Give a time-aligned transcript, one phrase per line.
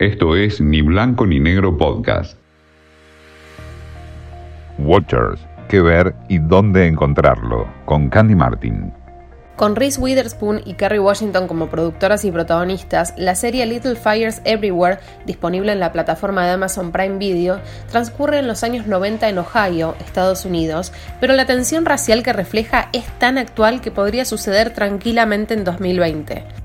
[0.00, 2.38] Esto es Ni Blanco ni Negro Podcast.
[4.78, 5.38] Watchers,
[5.68, 8.94] qué ver y dónde encontrarlo, con Candy Martin.
[9.56, 15.00] Con Reese Witherspoon y Kerry Washington como productoras y protagonistas, la serie Little Fires Everywhere,
[15.26, 17.60] disponible en la plataforma de Amazon Prime Video,
[17.90, 22.88] transcurre en los años 90 en Ohio, Estados Unidos, pero la tensión racial que refleja
[22.94, 26.59] es tan actual que podría suceder tranquilamente en 2020.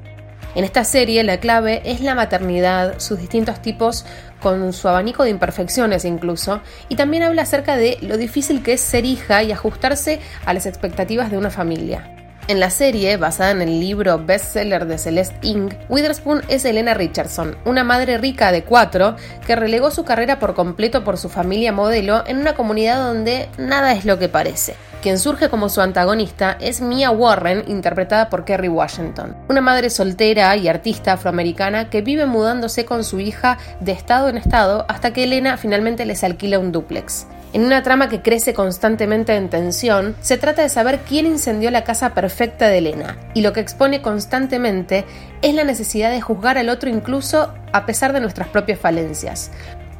[0.55, 4.05] En esta serie la clave es la maternidad, sus distintos tipos
[4.39, 8.81] con su abanico de imperfecciones incluso, y también habla acerca de lo difícil que es
[8.81, 12.14] ser hija y ajustarse a las expectativas de una familia.
[12.47, 17.57] En la serie, basada en el libro bestseller de Celeste Ing, Witherspoon es Elena Richardson,
[17.65, 19.15] una madre rica de cuatro
[19.47, 23.93] que relegó su carrera por completo por su familia modelo en una comunidad donde nada
[23.93, 24.75] es lo que parece.
[25.01, 30.55] Quien surge como su antagonista es Mia Warren, interpretada por Kerry Washington, una madre soltera
[30.55, 35.23] y artista afroamericana que vive mudándose con su hija de estado en estado hasta que
[35.23, 37.25] Elena finalmente les alquila un dúplex.
[37.55, 41.85] En una trama que crece constantemente en tensión, se trata de saber quién incendió la
[41.85, 45.05] casa perfecta de Elena, y lo que expone constantemente
[45.41, 49.53] es la necesidad de juzgar al otro incluso a pesar de nuestras propias falencias.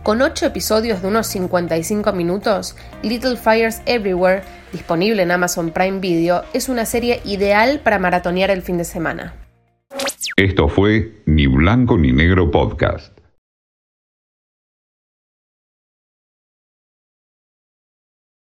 [0.04, 4.42] Con 8 episodios de unos 55 minutos, Little Fires Everywhere,
[4.74, 9.34] disponible en Amazon Prime Video, es una serie ideal para maratonear el fin de semana.
[10.36, 13.18] Esto fue Ni Blanco ni Negro Podcast.